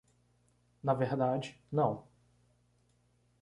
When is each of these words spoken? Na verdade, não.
Na 0.83 0.95
verdade, 0.95 1.61
não. 1.71 2.07